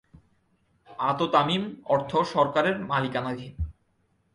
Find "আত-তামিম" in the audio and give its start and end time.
1.01-1.63